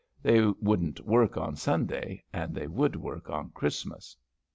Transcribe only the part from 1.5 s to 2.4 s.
Sunday,